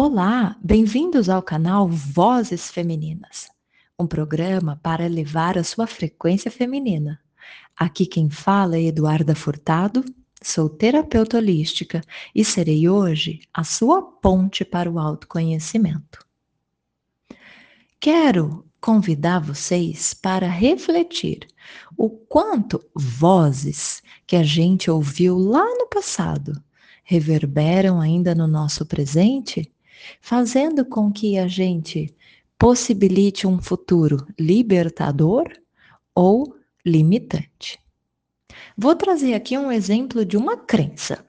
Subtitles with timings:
[0.00, 3.48] Olá, bem-vindos ao canal Vozes Femininas,
[3.98, 7.18] um programa para elevar a sua frequência feminina.
[7.76, 10.04] Aqui quem fala é Eduarda Furtado,
[10.40, 12.00] sou terapeuta holística
[12.32, 16.24] e serei hoje a sua ponte para o autoconhecimento.
[17.98, 21.40] Quero convidar vocês para refletir
[21.96, 26.52] o quanto vozes que a gente ouviu lá no passado
[27.02, 29.72] reverberam ainda no nosso presente
[30.20, 32.14] fazendo com que a gente
[32.58, 35.46] possibilite um futuro libertador
[36.14, 37.78] ou limitante.
[38.76, 41.24] Vou trazer aqui um exemplo de uma crença.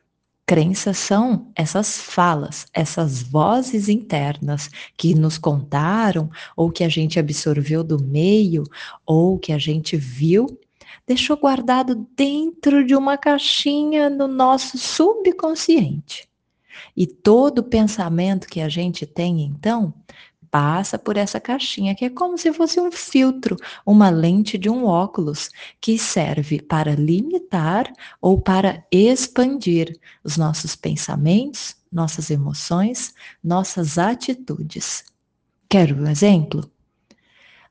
[0.46, 7.84] Crenças são essas falas, essas vozes internas que nos contaram, ou que a gente absorveu
[7.84, 8.64] do meio,
[9.06, 10.48] ou que a gente viu,
[11.06, 16.29] deixou guardado dentro de uma caixinha no nosso subconsciente.
[17.00, 19.94] E todo pensamento que a gente tem, então,
[20.52, 24.86] passa por essa caixinha, que é como se fosse um filtro, uma lente de um
[24.86, 27.90] óculos, que serve para limitar
[28.22, 35.06] ou para expandir os nossos pensamentos, nossas emoções, nossas atitudes.
[35.70, 36.70] Quer um exemplo?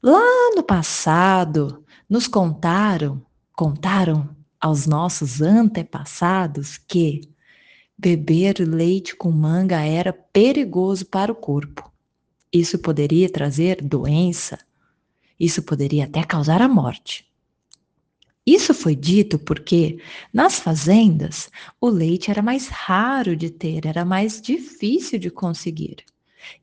[0.03, 3.21] Lá no passado, nos contaram,
[3.53, 7.29] contaram aos nossos antepassados que
[7.99, 11.91] beber leite com manga era perigoso para o corpo.
[12.53, 14.59] Isso poderia trazer doença,
[15.39, 17.27] isso poderia até causar a morte.
[18.47, 19.99] Isso foi dito porque
[20.33, 25.97] nas fazendas o leite era mais raro de ter, era mais difícil de conseguir.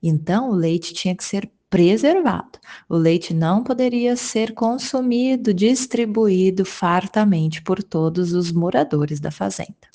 [0.01, 2.57] Então o leite tinha que ser preservado.
[2.89, 9.94] O leite não poderia ser consumido, distribuído fartamente por todos os moradores da fazenda.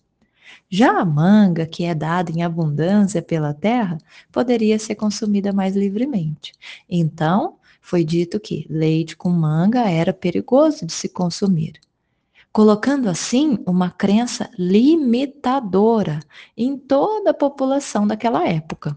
[0.71, 3.99] Já a manga, que é dada em abundância pela terra,
[4.31, 6.53] poderia ser consumida mais livremente.
[6.89, 11.73] Então, foi dito que leite com manga era perigoso de se consumir,
[12.53, 16.21] colocando assim uma crença limitadora
[16.57, 18.97] em toda a população daquela época.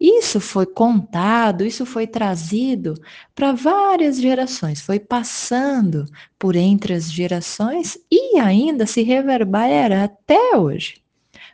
[0.00, 2.94] Isso foi contado, isso foi trazido
[3.34, 6.04] para várias gerações, foi passando
[6.38, 11.02] por entre as gerações e ainda se reverbera até hoje.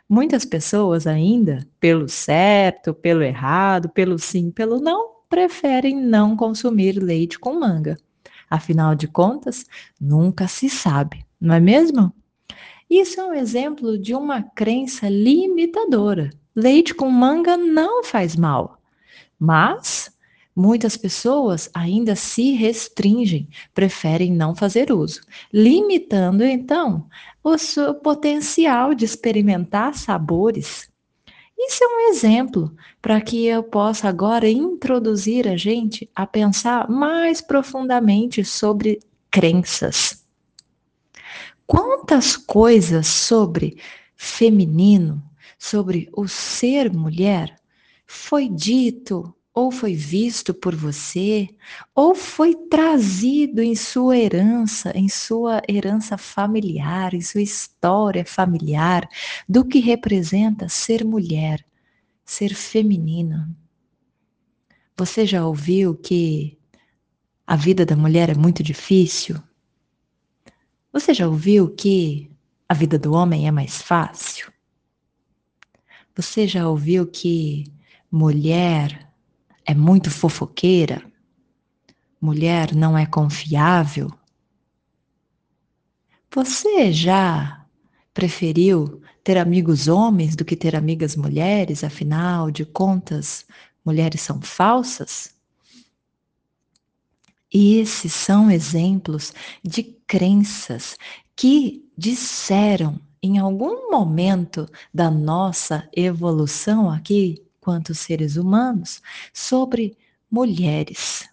[0.09, 7.39] Muitas pessoas ainda, pelo certo, pelo errado, pelo sim, pelo não, preferem não consumir leite
[7.39, 7.95] com manga.
[8.49, 9.65] Afinal de contas,
[9.99, 12.13] nunca se sabe, não é mesmo?
[12.89, 18.77] Isso é um exemplo de uma crença limitadora Leite com manga não faz mal,
[19.39, 20.11] mas
[20.55, 25.21] muitas pessoas ainda se restringem, preferem não fazer uso,
[25.53, 27.07] limitando então
[27.43, 30.89] o seu potencial de experimentar sabores.
[31.57, 37.39] Isso é um exemplo para que eu possa agora introduzir a gente a pensar mais
[37.39, 40.25] profundamente sobre crenças.
[41.65, 43.77] Quantas coisas sobre
[44.17, 45.23] feminino,
[45.61, 47.55] sobre o ser mulher
[48.07, 51.47] foi dito ou foi visto por você,
[51.93, 59.07] ou foi trazido em sua herança, em sua herança familiar, em sua história familiar,
[59.47, 61.63] do que representa ser mulher,
[62.25, 63.55] ser feminina.
[64.97, 66.57] Você já ouviu que
[67.45, 69.35] a vida da mulher é muito difícil?
[70.91, 72.31] Você já ouviu que
[72.67, 74.51] a vida do homem é mais fácil?
[76.21, 77.63] Você já ouviu que
[78.11, 79.11] mulher
[79.65, 81.03] é muito fofoqueira?
[82.21, 84.07] Mulher não é confiável?
[86.31, 87.65] Você já
[88.13, 91.83] preferiu ter amigos homens do que ter amigas mulheres?
[91.83, 93.43] Afinal de contas,
[93.83, 95.35] mulheres são falsas?
[97.51, 99.33] E esses são exemplos
[99.63, 100.95] de crenças
[101.35, 109.01] que disseram em algum momento da nossa evolução aqui, quanto seres humanos,
[109.33, 109.97] sobre
[110.29, 111.29] mulheres.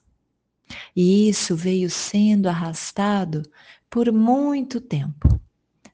[0.94, 3.42] E isso veio sendo arrastado
[3.88, 5.40] por muito tempo,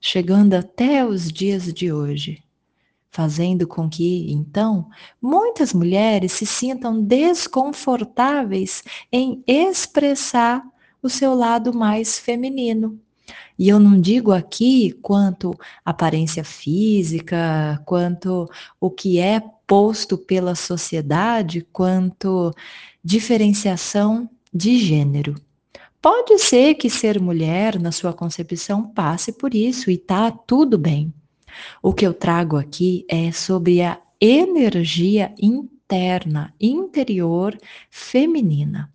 [0.00, 2.42] chegando até os dias de hoje,
[3.10, 4.90] fazendo com que, então,
[5.22, 8.82] muitas mulheres se sintam desconfortáveis
[9.12, 10.64] em expressar
[11.00, 13.00] o seu lado mais feminino.
[13.58, 15.54] E eu não digo aqui quanto
[15.84, 18.48] aparência física, quanto
[18.80, 22.52] o que é posto pela sociedade, quanto
[23.02, 25.34] diferenciação de gênero.
[26.00, 31.12] Pode ser que ser mulher, na sua concepção, passe por isso e tá tudo bem.
[31.82, 37.56] O que eu trago aqui é sobre a energia interna, interior,
[37.90, 38.92] feminina.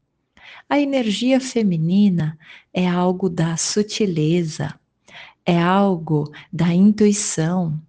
[0.69, 2.37] A energia feminina
[2.71, 4.79] é algo da sutileza,
[5.43, 7.81] é algo da intuição,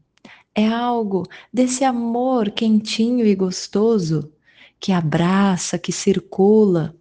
[0.54, 4.32] é algo desse amor quentinho e gostoso
[4.80, 6.96] que abraça, que circula.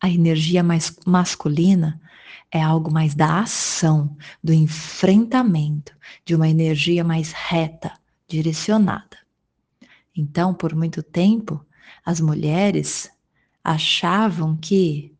[0.00, 2.00] A energia mais masculina
[2.50, 5.94] é algo mais da ação, do enfrentamento,
[6.24, 7.92] de uma energia mais reta,
[8.26, 9.18] direcionada.
[10.16, 11.62] Então, por muito tempo,
[12.02, 13.10] as mulheres
[13.64, 15.16] achavam que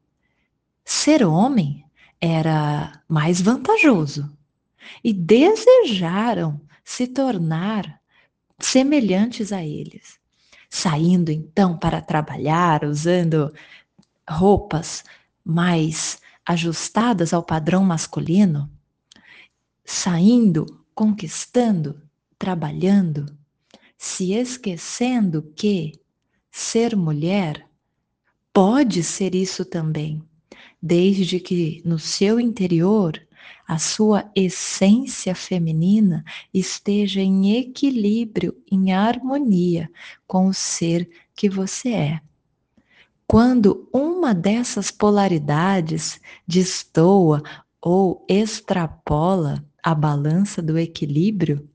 [0.84, 1.82] ser homem
[2.20, 4.30] era mais vantajoso
[5.02, 8.00] e desejaram se tornar
[8.60, 10.18] semelhantes a eles.
[10.68, 13.52] Saindo então para trabalhar, usando
[14.28, 15.02] roupas
[15.44, 18.70] mais ajustadas ao padrão masculino,
[19.84, 22.02] saindo, conquistando,
[22.38, 23.26] trabalhando,
[23.96, 25.98] se esquecendo que
[26.50, 27.66] ser mulher
[28.54, 30.22] pode ser isso também,
[30.80, 33.20] desde que no seu interior
[33.66, 39.90] a sua essência feminina esteja em equilíbrio, em harmonia
[40.24, 42.20] com o ser que você é.
[43.26, 47.42] Quando uma dessas polaridades destoa
[47.80, 51.68] ou extrapola a balança do equilíbrio,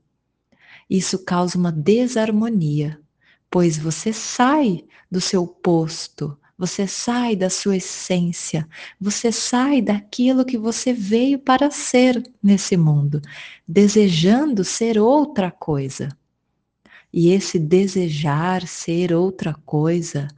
[0.88, 2.98] isso causa uma desarmonia,
[3.50, 8.68] pois você sai do seu posto, você sai da sua essência,
[9.00, 13.22] você sai daquilo que você veio para ser nesse mundo,
[13.66, 16.10] desejando ser outra coisa.
[17.10, 20.28] E esse desejar ser outra coisa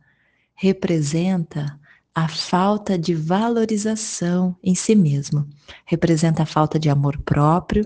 [0.54, 1.76] representa
[2.14, 5.48] a falta de valorização em si mesmo,
[5.84, 7.84] representa a falta de amor próprio.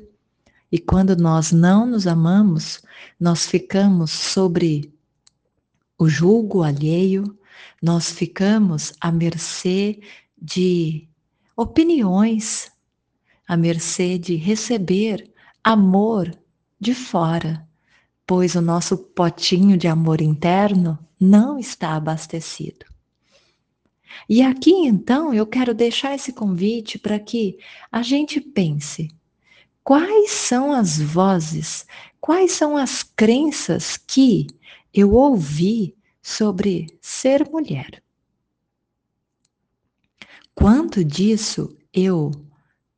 [0.70, 2.82] E quando nós não nos amamos,
[3.18, 4.92] nós ficamos sobre
[5.98, 7.34] o julgo alheio,
[7.82, 10.00] nós ficamos à mercê
[10.36, 11.08] de
[11.56, 12.70] opiniões,
[13.46, 15.30] à mercê de receber
[15.62, 16.36] amor
[16.78, 17.66] de fora,
[18.26, 22.84] pois o nosso potinho de amor interno não está abastecido.
[24.28, 27.58] E aqui então eu quero deixar esse convite para que
[27.90, 29.10] a gente pense
[29.84, 31.86] quais são as vozes,
[32.20, 34.46] quais são as crenças que
[34.92, 35.94] eu ouvi
[36.26, 38.02] sobre ser mulher.
[40.56, 42.32] Quanto disso eu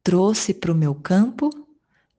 [0.02, 1.50] trouxe para o meu campo,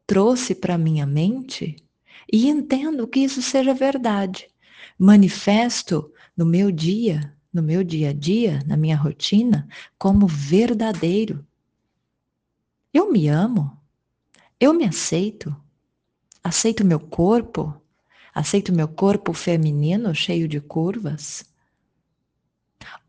[0.06, 1.84] trouxe para minha mente
[2.32, 4.52] e entendo que isso seja verdade.
[5.00, 9.68] Manifesto no meu dia, no meu dia a dia, na minha rotina,
[9.98, 11.44] como verdadeiro.
[12.94, 13.76] Eu me amo,
[14.60, 15.56] eu me aceito,
[16.44, 17.82] aceito meu corpo,
[18.34, 21.44] Aceito meu corpo feminino cheio de curvas?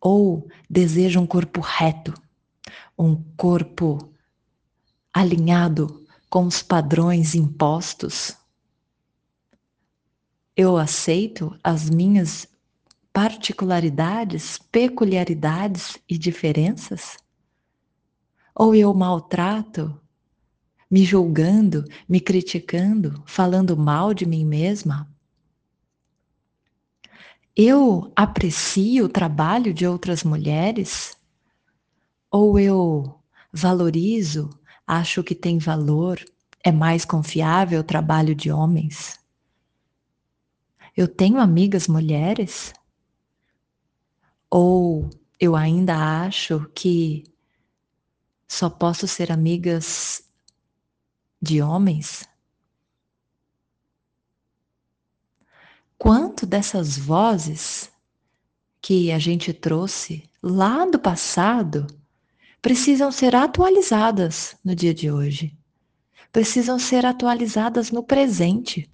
[0.01, 2.15] Ou desejo um corpo reto,
[2.99, 4.13] um corpo
[5.13, 8.37] alinhado com os padrões impostos?
[10.57, 12.49] Eu aceito as minhas
[13.13, 17.17] particularidades, peculiaridades e diferenças?
[18.55, 19.99] Ou eu maltrato,
[20.91, 25.09] me julgando, me criticando, falando mal de mim mesma?
[27.57, 31.15] eu aprecio o trabalho de outras mulheres?
[32.31, 33.21] Ou eu
[33.53, 34.49] valorizo,
[34.87, 36.25] acho que tem valor,
[36.65, 39.19] é mais confiável o trabalho de homens?
[40.97, 42.73] Eu tenho amigas mulheres?
[44.49, 47.25] Ou eu ainda acho que
[48.49, 50.23] só posso ser amigas
[51.41, 52.29] de homens?
[56.01, 57.91] quanto dessas vozes
[58.81, 61.87] que a gente trouxe lá do passado
[62.63, 65.55] precisam ser atualizadas no dia de hoje.
[66.33, 68.91] Precisam ser atualizadas no presente.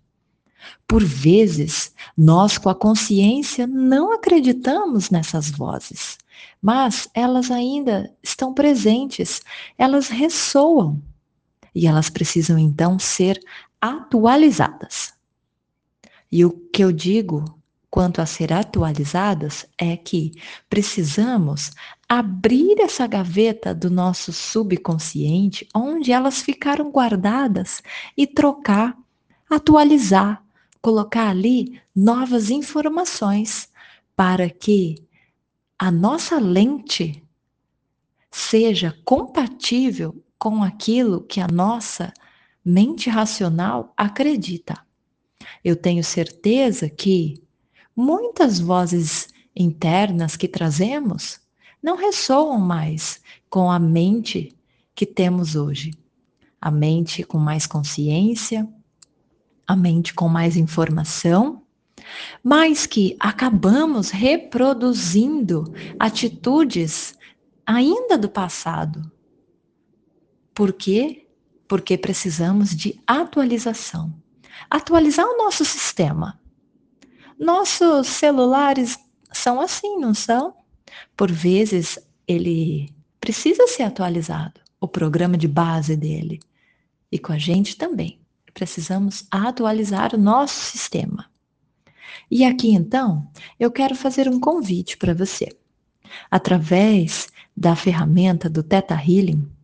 [0.84, 6.18] Por vezes, nós com a consciência não acreditamos nessas vozes,
[6.60, 9.42] mas elas ainda estão presentes,
[9.78, 11.00] elas ressoam
[11.76, 13.38] e elas precisam então ser
[13.78, 15.12] atualizadas.
[16.32, 17.44] E o que eu digo
[17.90, 20.32] quanto a ser atualizadas é que
[20.70, 21.72] precisamos
[22.08, 27.82] abrir essa gaveta do nosso subconsciente, onde elas ficaram guardadas,
[28.16, 28.96] e trocar,
[29.48, 30.42] atualizar,
[30.80, 33.70] colocar ali novas informações
[34.16, 34.94] para que
[35.78, 37.22] a nossa lente
[38.30, 42.12] seja compatível com aquilo que a nossa
[42.64, 44.78] mente racional acredita.
[45.64, 47.42] Eu tenho certeza que
[47.94, 51.40] muitas vozes internas que trazemos
[51.82, 54.54] não ressoam mais com a mente
[54.94, 55.92] que temos hoje.
[56.60, 58.68] A mente com mais consciência,
[59.66, 61.62] a mente com mais informação,
[62.42, 67.16] mas que acabamos reproduzindo atitudes
[67.64, 69.10] ainda do passado.
[70.56, 71.28] Por quê?
[71.68, 74.10] Porque precisamos de atualização.
[74.70, 76.40] Atualizar o nosso sistema.
[77.38, 78.98] Nossos celulares
[79.30, 80.54] são assim, não são?
[81.14, 86.40] Por vezes ele precisa ser atualizado, o programa de base dele.
[87.12, 88.18] E com a gente também.
[88.54, 91.30] Precisamos atualizar o nosso sistema.
[92.30, 95.54] E aqui então, eu quero fazer um convite para você.
[96.30, 99.54] Através da ferramenta do Theta Healing,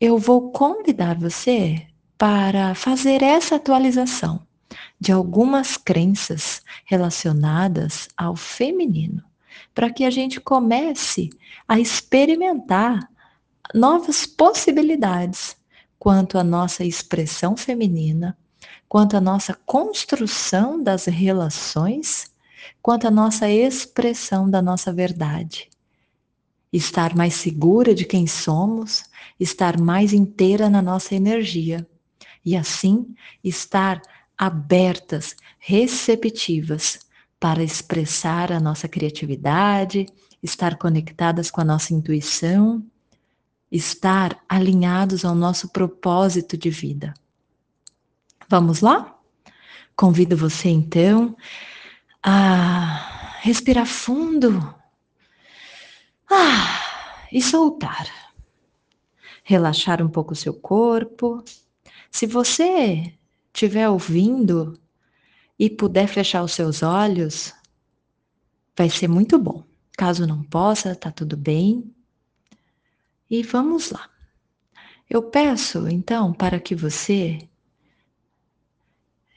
[0.00, 1.86] eu vou convidar você
[2.18, 4.46] para fazer essa atualização
[5.00, 9.22] de algumas crenças relacionadas ao feminino,
[9.74, 11.30] para que a gente comece
[11.66, 13.08] a experimentar
[13.74, 15.56] novas possibilidades
[15.98, 18.36] quanto à nossa expressão feminina,
[18.88, 22.30] quanto à nossa construção das relações,
[22.82, 25.70] quanto à nossa expressão da nossa verdade.
[26.72, 29.04] Estar mais segura de quem somos,
[29.38, 31.86] estar mais inteira na nossa energia
[32.44, 34.00] e assim estar
[34.36, 37.00] abertas, receptivas
[37.40, 40.06] para expressar a nossa criatividade,
[40.42, 42.84] estar conectadas com a nossa intuição,
[43.70, 47.14] estar alinhados ao nosso propósito de vida.
[48.48, 49.18] Vamos lá?
[49.94, 51.36] Convido você então
[52.22, 54.74] a respirar fundo
[56.30, 58.06] ah, e soltar.
[59.42, 61.44] Relaxar um pouco o seu corpo.
[62.10, 63.12] Se você
[63.52, 64.78] estiver ouvindo
[65.58, 67.54] e puder fechar os seus olhos,
[68.76, 69.64] vai ser muito bom.
[69.96, 71.90] Caso não possa, tá tudo bem.
[73.30, 74.10] E vamos lá.
[75.08, 77.48] Eu peço então para que você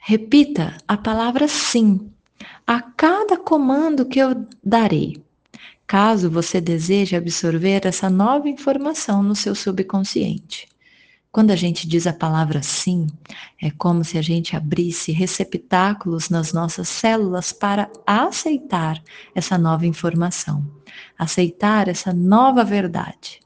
[0.00, 2.12] repita a palavra sim
[2.66, 5.22] a cada comando que eu darei,
[5.90, 10.68] caso você deseje absorver essa nova informação no seu subconsciente.
[11.32, 13.08] Quando a gente diz a palavra sim,
[13.60, 19.02] é como se a gente abrisse receptáculos nas nossas células para aceitar
[19.34, 20.64] essa nova informação,
[21.18, 23.40] aceitar essa nova verdade.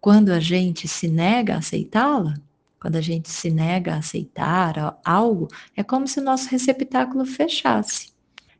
[0.00, 2.34] Quando a gente se nega a aceitá-la,
[2.80, 8.10] quando a gente se nega a aceitar algo, é como se o nosso receptáculo fechasse.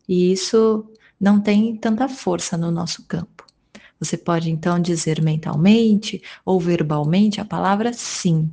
[0.09, 0.89] E isso
[1.21, 3.45] não tem tanta força no nosso campo.
[3.99, 8.49] Você pode então dizer mentalmente ou verbalmente a palavra sim.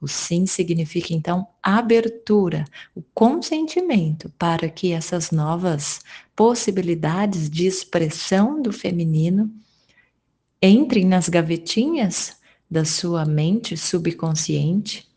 [0.00, 6.00] O sim significa então abertura, o consentimento para que essas novas
[6.36, 9.50] possibilidades de expressão do feminino
[10.62, 12.36] entrem nas gavetinhas
[12.70, 15.08] da sua mente subconsciente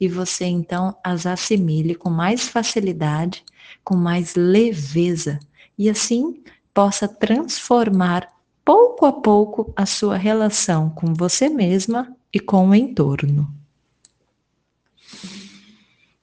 [0.00, 3.44] e você então as assimile com mais facilidade,
[3.84, 5.38] com mais leveza
[5.78, 8.32] e assim possa transformar
[8.64, 13.52] pouco a pouco a sua relação com você mesma e com o entorno.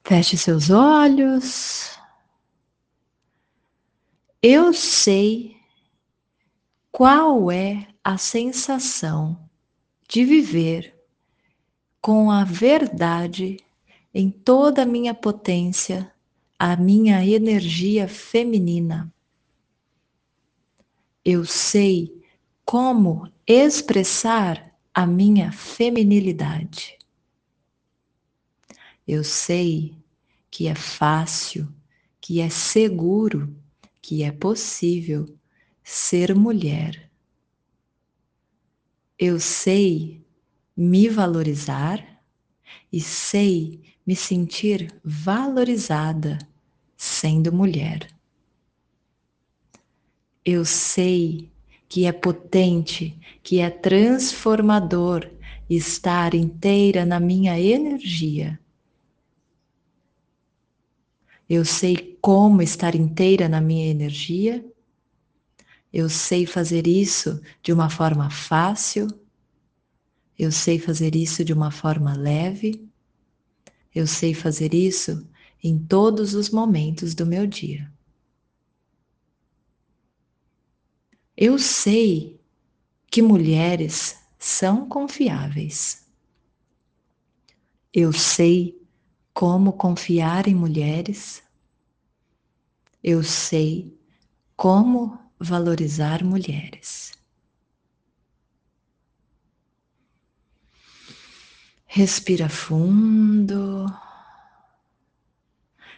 [0.04, 1.96] Feche seus olhos.
[4.42, 5.56] Eu sei
[6.90, 9.38] qual é a sensação
[10.08, 10.94] de viver
[12.00, 13.58] com a verdade
[14.12, 16.10] em toda a minha potência,
[16.58, 19.12] a minha energia feminina.
[21.24, 22.24] Eu sei
[22.64, 26.98] como expressar a minha feminilidade.
[29.06, 29.94] Eu sei
[30.50, 31.68] que é fácil,
[32.20, 33.54] que é seguro,
[34.00, 35.26] que é possível
[35.84, 37.10] ser mulher.
[39.18, 40.24] Eu sei
[40.74, 42.22] me valorizar
[42.90, 46.38] e sei me sentir valorizada
[46.96, 48.08] sendo mulher.
[50.44, 51.50] Eu sei
[51.88, 55.28] que é potente, que é transformador
[55.68, 58.58] estar inteira na minha energia.
[61.48, 64.64] Eu sei como estar inteira na minha energia.
[65.92, 69.08] Eu sei fazer isso de uma forma fácil.
[70.38, 72.88] Eu sei fazer isso de uma forma leve.
[73.92, 75.28] Eu sei fazer isso
[75.62, 77.90] em todos os momentos do meu dia.
[81.42, 82.38] Eu sei
[83.10, 86.06] que mulheres são confiáveis.
[87.90, 88.78] Eu sei
[89.32, 91.42] como confiar em mulheres.
[93.02, 93.98] Eu sei
[94.54, 97.12] como valorizar mulheres.
[101.86, 103.86] Respira fundo.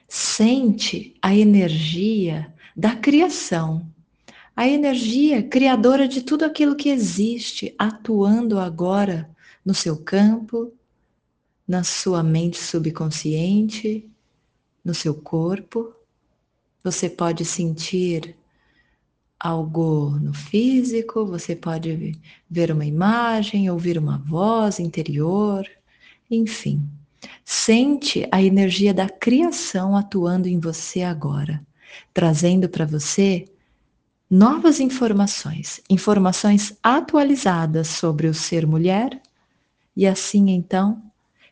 [0.08, 3.92] Sente a energia da criação,
[4.54, 9.30] a energia criadora de tudo aquilo que existe, atuando agora
[9.64, 10.72] no seu campo,
[11.66, 14.08] na sua mente subconsciente,
[14.84, 15.94] no seu corpo.
[16.84, 18.36] Você pode sentir
[19.38, 25.66] algo no físico, você pode ver uma imagem, ouvir uma voz interior,
[26.30, 26.82] enfim.
[27.44, 31.64] Sente a energia da criação atuando em você agora,
[32.12, 33.46] trazendo para você
[34.32, 39.20] novas informações, informações atualizadas sobre o ser mulher,
[39.94, 41.02] e assim então,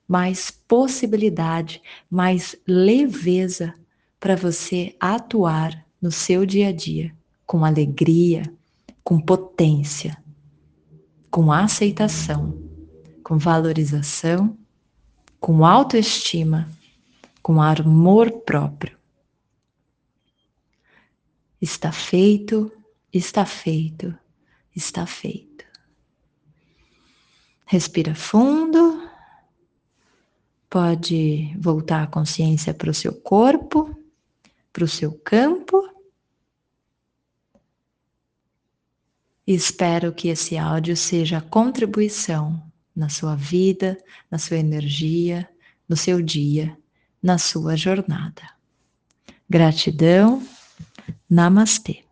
[0.08, 3.74] mais possibilidade, mais leveza
[4.18, 7.14] para você atuar no seu dia a dia
[7.46, 8.44] com alegria,
[9.04, 10.16] com potência,
[11.30, 12.56] com aceitação,
[13.22, 14.56] com valorização,
[15.38, 16.66] com autoestima,
[17.42, 18.99] com amor próprio.
[21.60, 22.72] Está feito,
[23.12, 24.16] está feito,
[24.74, 25.64] está feito.
[27.66, 29.08] Respira fundo.
[30.68, 33.94] Pode voltar a consciência para o seu corpo,
[34.72, 35.88] para o seu campo.
[39.46, 42.62] Espero que esse áudio seja contribuição
[42.94, 43.98] na sua vida,
[44.30, 45.48] na sua energia,
[45.88, 46.76] no seu dia,
[47.22, 48.42] na sua jornada.
[49.48, 50.46] Gratidão.
[51.30, 52.04] Namaste.